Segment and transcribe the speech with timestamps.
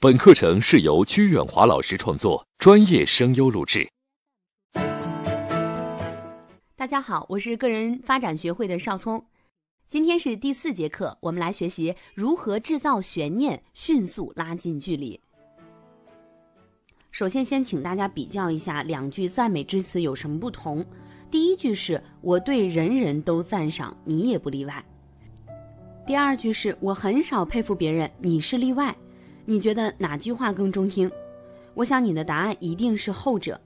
[0.00, 3.88] 本课程是由鞠远华老师创作，专业声优录制。
[6.76, 9.26] 大家好，我是个人发展学会的邵聪，
[9.88, 15.20] 今天是第四节课，我们来学习如何制造悬念，迅速拉近距离。
[17.10, 20.86] 首先，先请大家比较一下两句赞美之词有什么不同。
[21.28, 24.84] 第一句是我对人人都赞赏，你也不例外。
[26.06, 28.96] 第二句是我很少佩服别人，你是例外。
[29.50, 31.10] 你觉得哪句话更中听？
[31.72, 33.58] 我想你的答案一定是后者。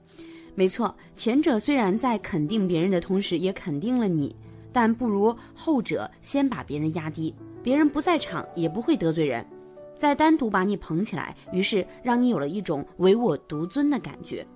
[0.55, 4.33] 没错，前者虽然在肯定别人的同时也肯定了你，
[4.71, 9.45] 但不如后者先把别人压低，别人不在场也不会得罪人，
[9.93, 14.47] 再单独把你捧起来，于是让你有了一种唯我独尊的感觉。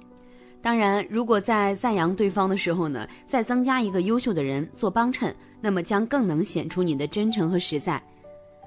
[0.62, 8.02] 当然，如果在赞扬对方的时候呢，再增加一个优秀的人做帮衬，那么将更能显出你的真诚和实在。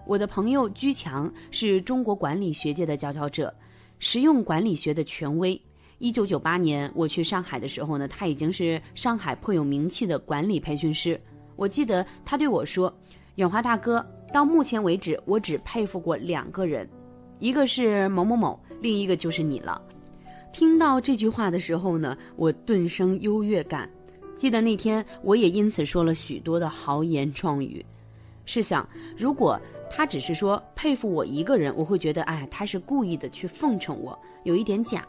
[0.06, 3.52] 我的朋友居强是中国管理学界的佼佼者，
[3.98, 5.60] 实用管理学的权威。
[5.98, 11.20] 一九九八年我去上海的时候呢，他已经是上海颇有名气的管理培训师。
[11.56, 12.92] 我记得他对我说
[13.36, 16.88] ：“远华大哥，到目前为止，我只佩服过两个人，
[17.38, 19.80] 一个是某某某，另一个就是你了。”
[20.52, 23.88] 听到这句话的时候呢，我顿生优越感。
[24.38, 27.84] 记得那天，我也因此说了许多的豪言壮语。
[28.46, 29.60] 试想，如果
[29.90, 35.06] 他只是说佩服我一个人，我会觉得，哎，他是故意的去奉承我，有一点假。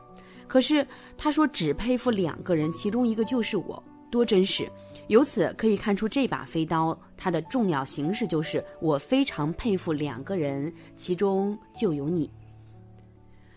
[0.47, 0.85] 可是
[1.17, 4.69] 他说只佩服两个人，其中一个就是我，多真实！
[5.07, 12.29] 由此可以看出，这把飞刀它的重要形式就是我非常佩服两个人，其中就有你。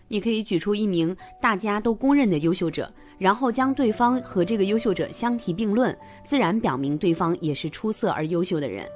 [0.07, 8.87] 你可以举出一名大家都公认的优秀者，然后将对方和这个优秀者相提并论，自然表明对方也是出色而优秀的人。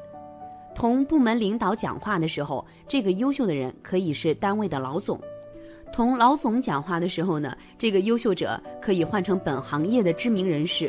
[0.80, 5.19] 同部门领导讲话的时候，这个优秀的人可以是单位的老总；
[5.91, 10.88] 同老总讲话的时候呢，这个优秀者可以换成本行业的知名人士；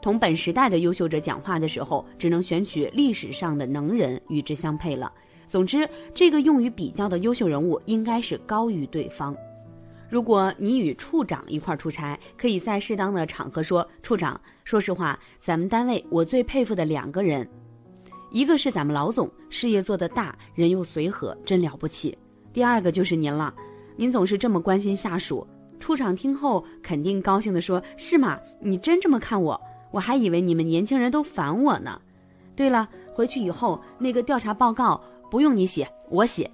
[0.00, 5.12] 同本时代的优秀者讲话的时候，只能选取历史上的能人与之相配了。
[5.46, 9.36] 总之，这个用于比较的优秀人物应该是高于对方。
[10.08, 17.46] 如果你与处长一块出差，可以在适当的场合说：“处长，说实话，咱们单位我最佩服的两个人。”
[18.30, 22.16] 一个是咱们老总，事业做得大，人又随和，真了不起。
[22.52, 23.54] 第二个就是您了，
[23.96, 25.46] 您总是这么关心下属。
[25.78, 28.38] 处长听后肯定高兴地说：“是吗？
[28.60, 29.60] 你真这么看我？
[29.90, 32.00] 我还以为你们年轻人都烦我呢。”
[32.56, 35.00] 对了，回去以后那个调查报告
[35.30, 36.50] 不用你写，我写。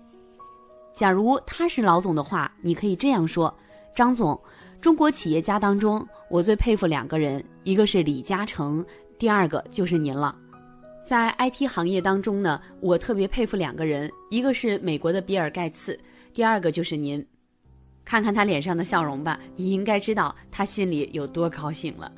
[0.93, 3.53] 假如他是老总的话，你可以这样说
[3.95, 4.39] ：“张总，
[4.81, 8.85] 中国企业家当中，我最佩服两个人，一个是李嘉诚，
[9.19, 10.37] 第二个就是您了。”
[11.05, 15.99] 在 IT 行业当中呢，我特别佩服两个人，一个是美国的比尔盖茨，
[16.33, 17.25] 第二个就是您。
[18.05, 22.11] 看看他脸上的笑容吧，你应该知道他心里有多高兴了。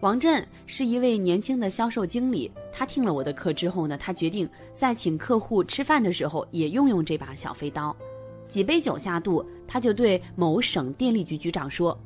[0.00, 7.94] 王震是一位年轻的销售经理，他听了我的课之后呢，他决定在请客户吃饭的时候也用用这把小飞刀。
[8.48, 11.96] 几杯酒下肚，他就对某省电力局局长说：“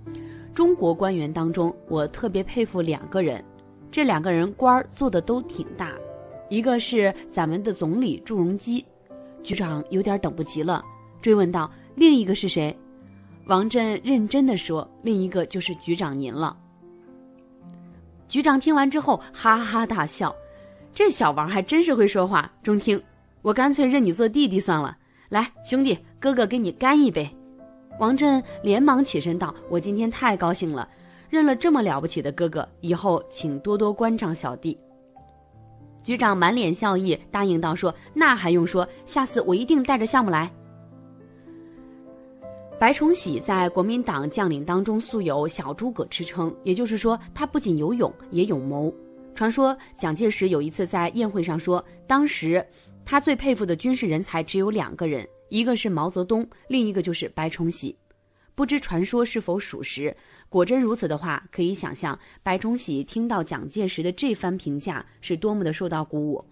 [0.52, 3.42] 中国官员当中，我特别佩服两个人。”
[3.94, 5.92] 这两个人官儿做的都挺大，
[6.48, 8.84] 一个是咱们的总理朱镕基，
[9.40, 10.84] 局长有点等不及了，
[11.22, 12.76] 追问道：“另一个是谁？”
[13.46, 16.56] 王震认真的说：“另一个就是局长您了。”
[18.26, 20.34] 局长听完之后哈哈大笑，
[20.92, 23.00] 这小王还真是会说话，中听。
[23.42, 27.30] 我干脆认你做弟弟算了，来，兄弟，哥哥给你干一杯。
[28.00, 30.88] 王震连忙起身道：“我今天太高兴了。”
[31.34, 34.78] 认了这么了不起的哥哥，以后请多多关照小弟。
[36.04, 40.48] 局长满脸笑意，答应道：“说那还用说，下次我一定带着项目来。”
[42.78, 48.94] 白崇禧在国民党将领当中素有“小诸葛”之称，也就是说，他不仅有勇，也有谋。
[49.34, 52.64] 传说蒋介石有一次在宴会上说，当时
[53.04, 57.98] 他最佩服的军事人才只有两个人，一个是毛泽东，另一个就是白崇禧。
[58.56, 60.16] 不知传说是否属实？
[60.54, 66.44] 果真如此的话，可以想象白崇禧听到蒋介石的这番评价是多么的受到鼓舞。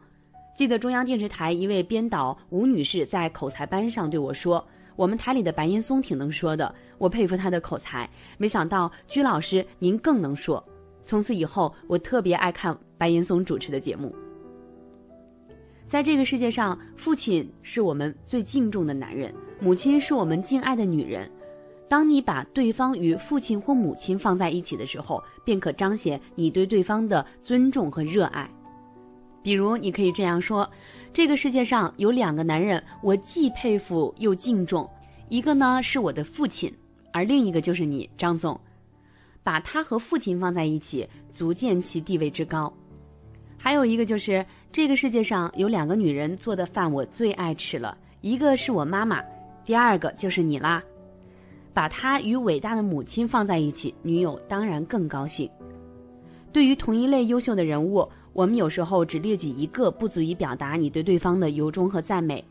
[0.57, 4.67] 记得中央电视台一位编导吴女士在口才班上对我说
[4.97, 8.11] ：“我们台里的白岩松挺能说的，我佩服他的口才。
[8.39, 10.61] 没想到居老师您更能说。”
[11.07, 14.13] 从此以后，我特别爱看白岩松主持的节目。
[15.87, 21.31] 在这个世界上，父亲是我们最敬重的男人，母亲是我们敬爱的女人。
[21.93, 28.49] 当你把对方与父亲或母亲放在一起的时候，便可彰显你对对方的尊重和热爱。
[29.43, 30.67] 比如，你可以这样说：
[31.12, 34.89] 这个世界上有两个男人，我既佩服又敬重，
[35.29, 36.73] 一个呢是我的父亲，
[37.12, 38.59] 而另一个就是你，张总。
[39.43, 42.73] 把他和父亲放在一起，足见其地位之高。
[43.59, 44.43] 还有一个就是
[44.73, 49.23] 这个世界上有两个女人做的饭我最爱吃了，一个是我妈妈，
[49.62, 50.83] 第二个就是你啦。
[51.75, 55.49] 把他与伟大的母亲放在一起，女友当然更高兴。
[56.53, 62.45] 对于同一类优秀的人物，我们有时候只列举一个，不足以表达你对对方的由衷和赞美。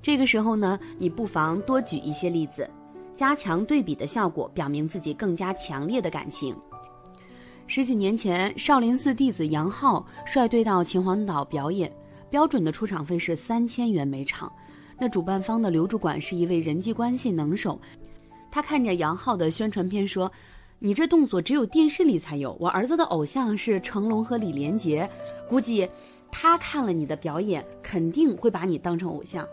[0.00, 2.68] 这个时候呢，你不妨多举一些例子。
[3.12, 6.56] 加强对比的效果，表明自己更加强烈的感情。
[7.66, 11.92] 十几年前，少林寺弟子杨浩率队到秦皇岛表演，
[12.30, 14.50] 标准的出场费是三千元每场。
[14.98, 17.78] 那主办方的刘主管是一位人际关系能手，
[18.50, 20.30] 他看着杨浩的宣传片说
[20.78, 25.08] ：“你这动作只有电视里才有，我儿子的偶像是成龙和李连杰，
[25.48, 25.88] 估计
[26.30, 29.46] 他看了你的表演，肯定会把你当成偶像。”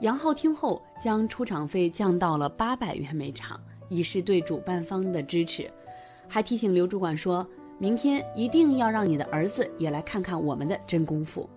[0.00, 5.70] 杨浩听后，将出场费降到了八百元每场，以示对主办方的支持，
[6.26, 7.46] 还提醒刘主管说
[7.78, 11.48] ：“明天一定要让你的儿子也来看看我们的真功夫。”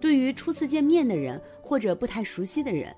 [0.00, 2.94] 对于初次见面的人或者不太熟悉的人，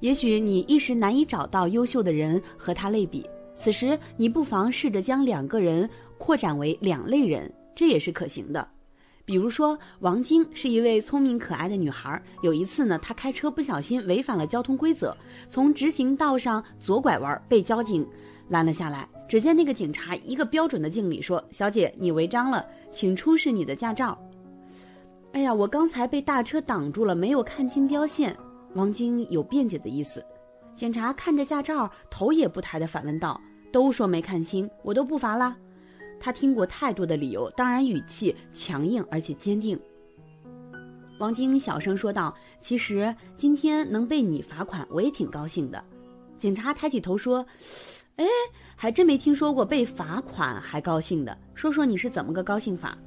[0.00, 5.88] 也许你一时难以找到优秀的人和他类比，此时你不妨试着将两个人
[6.18, 8.66] 扩展为两类人，这也是可行的。
[9.24, 12.22] 比如说，王晶是一位聪明可爱的女孩。
[12.42, 15.16] 有一次呢，她开车不小心违反了交通规则，
[15.48, 18.06] 从直行道上左拐弯，被交警
[18.48, 19.08] 拦了下来。
[19.26, 24.16] 只见那个警察一个标准的敬礼，说：“小姐，你违章了，请出示你的驾照。”
[25.32, 28.36] 哎呀，我刚才被大车挡住了，没有看清标线。
[28.74, 30.24] 王晶有辩解的意思。
[30.74, 33.40] 警察看着驾照，头也不抬的反问道
[33.72, 35.56] ：“都说没看清，我都不罚啦。”
[36.20, 39.78] 他听过太多的理由，当然语气强硬而且坚定。
[41.18, 45.82] 王晶小声说道：“其实今天能被你罚款，我也挺高兴的。”
[46.36, 47.46] 警察抬起头说
[48.16, 48.26] ：“哎，
[48.74, 52.98] 还真没听说过被罚款还高兴的，说说你是怎么个高兴法？”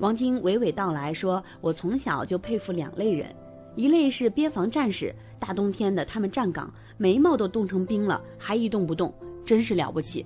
[0.00, 3.34] 王晶娓娓道来说：“我从小就佩服两类人，
[3.74, 9.12] 一类是边防战士，大冬天的他们站岗，眉毛都冻成冰了，还一动不动，
[9.44, 10.24] 真是了不起。”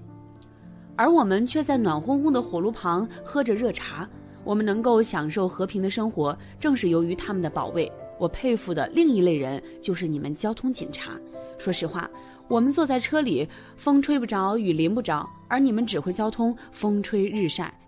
[0.97, 4.09] 而我们却在暖烘烘的火炉旁喝着热茶，
[4.45, 7.91] 我们能够享受和平的生活，正是由于他们的保卫。
[8.19, 11.13] 我佩服的另一类人就是你们交通警察。
[11.59, 12.11] 说实话，
[12.49, 13.47] 我们坐在车里，
[13.77, 17.79] 风吹不着，雨淋不着，而你们指挥交通，风吹日晒，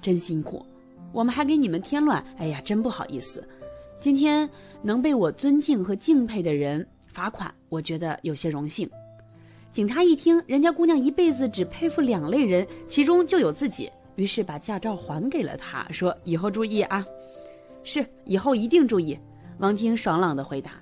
[0.00, 0.64] 真辛苦。
[1.12, 3.46] 我们还给你们添乱，哎呀，真不好意思。
[4.00, 4.48] 今天
[4.84, 8.88] 能被我尊敬和敬佩的人罚款，我觉得有些荣幸。
[9.70, 17.02] 警察一听，人家姑娘一辈子只佩服两类人，其中就有自己，于是把驾照还给了他，说：“以后注意啊。”
[17.82, 19.18] 是，以后一定注意。
[19.58, 20.72] 王晶爽朗地回答，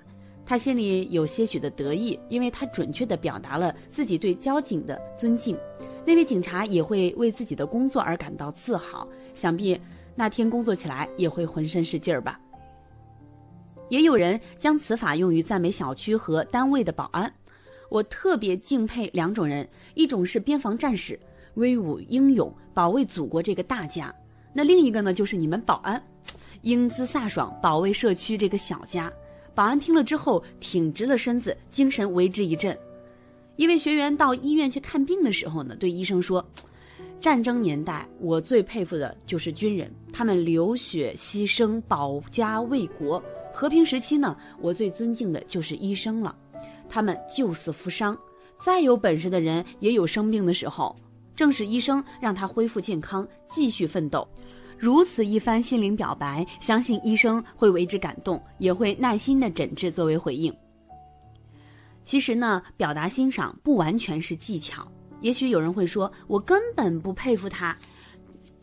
[0.45, 5.57] 他心里有些许的得意，因为他准确地表达了自己对交警的尊敬。
[6.05, 9.79] 那位警察也会为自己的工作而感到自豪，想必
[10.13, 12.37] 那天工作起来也会浑身是劲儿吧。
[13.93, 17.31] 也有人将此法用于赞美小区和单位的保安。
[17.91, 21.19] 我特别敬佩两种人，一种是边防战士，
[21.53, 24.11] 威武英勇，保卫祖国这个大家；
[24.51, 26.03] 那另一个呢，就是你们保安，
[26.63, 29.13] 英姿飒爽，保卫社区这个小家。
[29.53, 32.75] 保安听了之后，挺直了身子，精神为之一振。
[33.57, 36.43] 一位学员到医院去看病的时候呢，对医生说
[37.21, 43.21] ：“战争年代，我最佩服的就是军人，他们流血牺牲，保家卫国；
[43.53, 46.35] 和平时期呢，我最尊敬的就是医生了。”
[46.89, 48.17] 他们救死扶伤，
[48.59, 50.95] 再有本事的人也有生病的时候，
[51.35, 54.27] 正是医生让他恢复健康，继续奋斗。
[54.77, 60.53] 如此一番心灵表白，相信医生会为之感动，也会耐心的诊治作为回应。
[62.03, 64.85] 其实呢，表达欣赏不完全是技巧。
[65.21, 67.75] 也许有人会说，我根本不佩服他，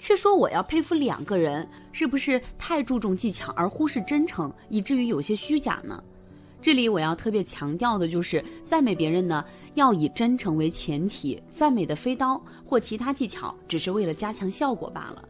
[0.01, 6.03] 却说我要佩服两个人，是不是太注重技巧而忽视真诚，以至于有些虚假呢？
[6.63, 11.41] 这里我要特别强调的就是，赞美别人呢，要以真诚为前提。
[11.51, 15.27] 赞美的飞刀或其他技巧，只是为了加强效果罢了，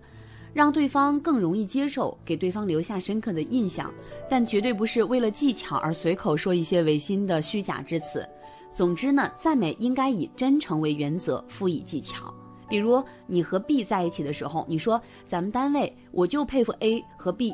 [0.53, 3.93] 让对方更容易接受，给对方留下深刻的印象。
[4.29, 8.25] 但绝对不是为了技巧而随口说一些违心的虚假之词。
[8.73, 12.33] 总之呢，赞美应该以真诚为原则，辅以技巧。
[12.71, 17.53] 比如你和 B 在一起的时候，你说咱们单位我就佩服 A 和 B，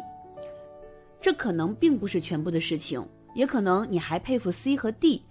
[1.21, 3.05] 这可能并不是全部的事情。
[3.35, 5.23] 也可能你还佩服 C 和 D，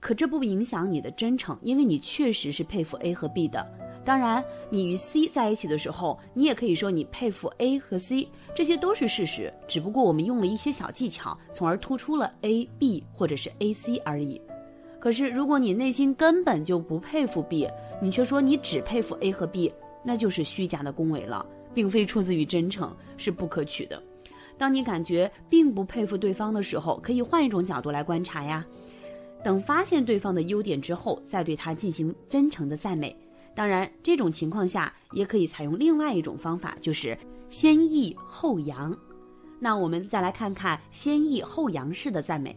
[0.00, 3.64] 可这不影响你的真诚，因为你确实是佩服 A 和 B 的。
[4.04, 9.52] 当然，你与 C 在一起的时候，你也可以说你佩服 A 和 C，这些都是事实。
[9.68, 14.40] 只不过我们用了一些小技巧，从而突出了 A、B 或者是 A、C 而已。
[15.04, 17.68] 可是如果你内心根本就不佩服 B，
[18.00, 19.70] 你却说你只佩服 A 和 B，
[20.02, 21.44] 那就是虚假的恭维了，
[21.74, 24.02] 并非出自于真诚，是不可取的。
[24.56, 28.64] 当你感觉并不佩服对方的时候，可以换一种角度来观察呀。
[29.42, 33.14] 等发现对方的优点之后，再对他进行真诚的赞美。
[33.54, 37.14] 当然，这种情况下也可以采用另外一种方法，就是
[37.50, 38.96] 先抑后扬。
[39.60, 42.56] 那我们再来看看先抑后扬式的赞美。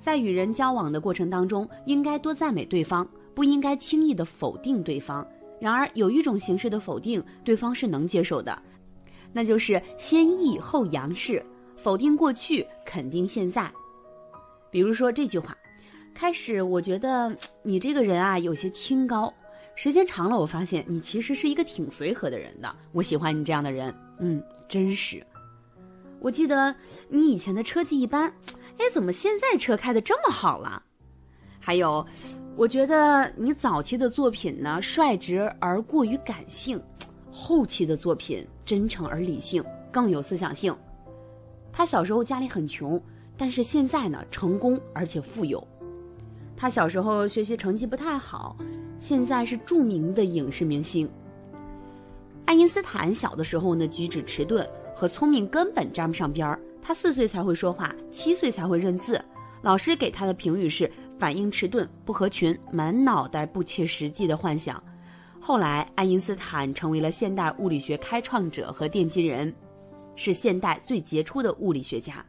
[0.00, 5.24] 在与人交往的过程当中，应该多赞美对方，不应该轻易的否定对方。
[5.60, 8.60] 然而，有一种形式的否定，对方是能接受的。
[9.30, 11.44] 那就是先抑后扬式，
[11.76, 13.70] 否定过去，肯定现在。
[14.70, 15.54] 比如说这句话：
[16.14, 19.32] 开始我觉得你这个人啊有些清高，
[19.76, 22.74] 时间长了我发现你其实是一个挺随和的人的。
[22.92, 25.22] 我喜欢你这样的人，嗯，真实。
[26.20, 26.74] 我记得
[27.08, 28.32] 你以前的车技一般，
[28.80, 30.82] 哎，怎么现在车开的这么好了？
[31.60, 32.04] 还有，
[32.56, 36.80] 我觉得你早期的作品呢率直而过于感性。
[37.30, 40.74] 后期的作品真诚而理性，更有思想性。
[41.70, 42.98] 他小时候家里很穷，
[43.36, 45.62] 但是现在呢成功而且富有。
[46.56, 48.56] 他小时候学习成绩不太好，
[48.98, 51.06] 现在是著名的影视明星。
[52.46, 56.58] 爱因斯坦小的时候呢举止迟钝，和聪明根本沾不上边儿。
[56.90, 59.24] 他四岁才会说话，七岁才会认字。
[59.62, 64.82] 老师给他的评语是反应迟钝、不合群、满脑袋不切实际的幻想。
[65.40, 69.54] 后来，爱因斯坦成为了现代物理学开创者和奠基人，
[70.16, 72.26] 是现代最杰出的物理学家。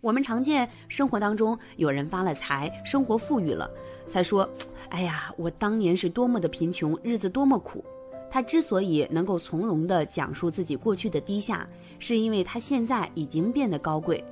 [0.00, 3.68] 我们常见生活当中有人发了财，生活富裕了，
[4.06, 4.48] 才说
[4.90, 7.84] ：“哎呀，我当年是多么的贫穷，日子多么苦。”
[8.30, 11.68] 他之所以能够从容地讲述自己过去的低下，
[11.98, 14.24] 是因为他现在已经变得高贵，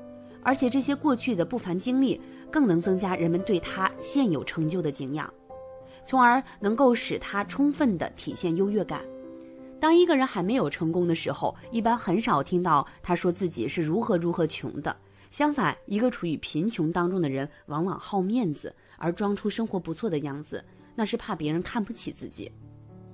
[0.43, 5.29] 而且这些过去的不凡经历，更能增加人们对他现有成就的敬仰。
[6.05, 9.03] 从而能够使他充分的体现优越感。
[9.81, 14.97] 当一个人还没有成功的时候，一般很少听到他说自己是如何如何穷的。
[15.31, 20.65] 相反，一个处于贫穷当中的人，往往好面子，而装出生活不错的样子，
[20.95, 22.51] 那是怕别人看不起自己。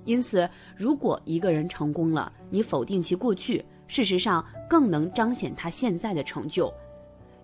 [0.05, 6.73] 因此，如果一个人成功了，你否定其过去，事实上更能彰显他现在的成就。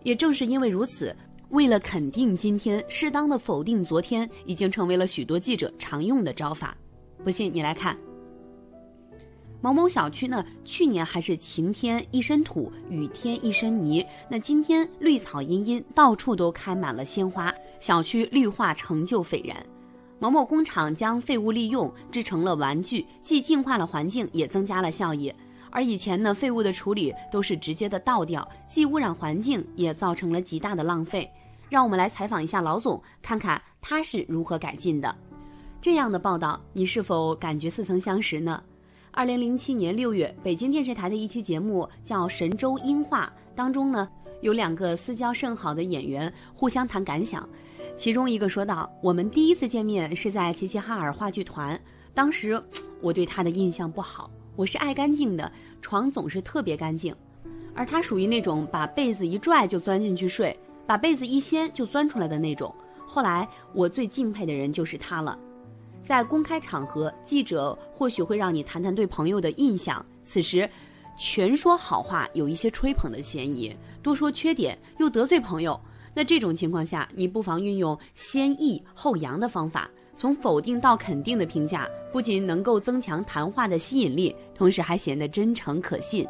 [0.04, 1.14] 也正是因为如此。
[1.50, 6.78] 为了肯定今天，适当的否定昨天，已经成为了许多记者常用的招法。
[7.26, 7.98] 不信你来看，
[9.60, 19.58] 某某小区呢，去年还是晴天一身土，雨天一身泥，那今天绿草茵茵，到处都开满了鲜花，小区绿化成就斐然。
[20.22, 25.34] 某某工厂将废物利用制成了玩具，既净化了环境，也增加了效益。
[25.72, 31.28] 而以前呢，废物的处理都是直接的倒掉，既污染环境，也造成了极大的浪费。
[31.70, 35.16] 让我们来采访一下老总，看看他是如何改进的。
[35.82, 38.62] 这样的报道，你是否感觉似曾相识呢？
[39.10, 43.26] 二零零七年六月，北京电视台的一期节目叫《神州音话》，
[43.56, 44.08] 当中呢
[44.42, 47.50] 有两个私交甚好的演员互相谈感想，
[48.02, 51.80] 其中一个说道：“我们第一次见面是在齐齐哈尔话剧团，
[52.16, 52.60] 当时
[53.00, 55.52] 我对他的印象不好，我是爱干净的，
[55.84, 57.16] 床总是特别干净，
[57.76, 62.74] 而他属于那种把被子一拽就钻进去睡。”把被子一掀就钻出来的那种。
[63.06, 65.38] 后来我最敬佩的人就是他了。
[66.02, 70.68] 在公开场合，记者或许会让你谈谈对朋友的印象，此时
[71.16, 75.80] 全说好话有一些吹捧的嫌疑，多说缺点又得罪朋友。
[76.14, 86.28] 那这种情况下，你不妨运用先抑后扬的方法，从否定到肯定的评价，不仅能够增强谈话的吸引力，同时还显得真诚可信。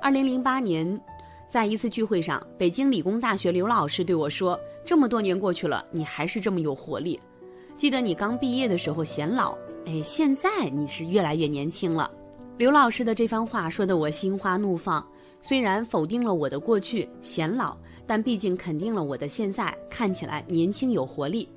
[0.00, 1.00] 二零零八年。
[1.48, 4.56] 在一次聚会上，北京理工大学刘老师对我说
[4.86, 7.18] ：“这么多年过去了，你还是这么有活力。
[7.76, 12.08] 记得你刚毕业的时候显老，哎，现在你是越来越年轻了。”
[12.56, 15.04] 刘老师的这番话说得我心花怒放。
[15.42, 17.76] 虽然否定了我的过去显老，
[18.10, 21.48] 但毕竟肯定了我的现在看起来年轻有活力。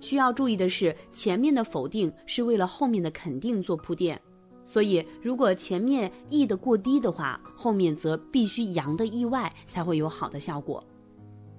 [0.00, 4.20] 需要注意的是，前面的否定是为了后面的肯定做铺垫。
[4.64, 10.82] 所以，如果前面溢的过低的话，后面则必须扬的意外才会有好的效果。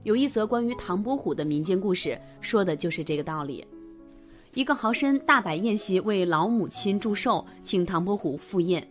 [0.04, 3.66] 有一则关于唐伯虎的民间故事，说的就是这个道理。
[4.54, 8.86] 一个豪绅大摆宴席为老母亲祝寿，请唐伯虎赴宴。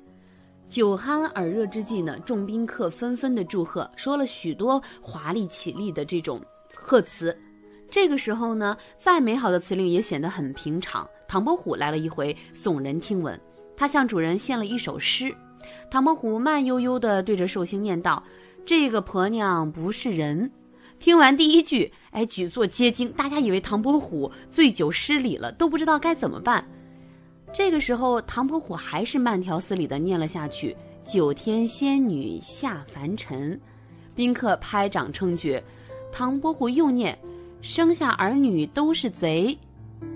[0.71, 6.41] 酒酣耳热之际呢，众宾客纷纷的祝贺，说了许多华丽绮丽的这种
[6.73, 7.37] 贺词。
[7.91, 11.05] 这个时候呢，再美好的辞令也显得很平常。
[11.27, 13.39] 唐伯虎来了一回，耸人听闻。
[13.77, 15.35] 他向主人献了一首诗，
[15.91, 18.23] 唐伯虎慢悠悠地对着寿星念道
[18.65, 20.49] ：“这个婆娘不是人。”
[21.01, 26.65] 听完第一句，哎，举座皆惊，大家以为唐伯虎醉酒失礼了，都不知道该怎么办。
[27.53, 33.61] 这个时候，唐伯虎还是慢条斯理的念了下去：“九天仙女下凡尘。”
[34.15, 35.63] 宾客拍掌称绝。
[36.13, 37.19] 唐伯虎又念
[37.61, 39.57] ：“生下儿女都是贼。”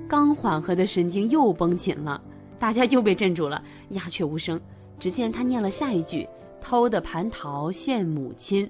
[0.09, 2.23] 刚缓和的神经又绷紧了，
[2.59, 4.61] 大家又被镇住了，鸦雀无声。
[5.01, 6.29] 只见他念了下一句
[6.61, 8.69] ：“偷的蟠桃献母亲。”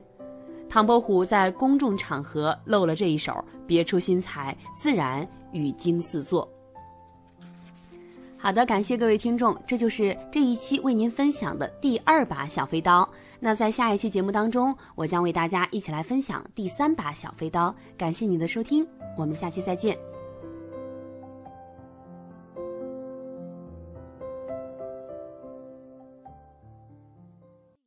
[0.70, 6.48] 唐伯虎在公众场合露了这一手，别出心裁，自然语惊四座。
[8.44, 13.08] 好的，感谢各位听众，这就是这一期为您分享的第二把小飞刀。
[13.40, 17.74] 那在下一期节目当中，我将为大家一起来分享第三把小飞刀。
[17.96, 18.86] 感谢您的收听，
[19.16, 19.96] 我们下期再见。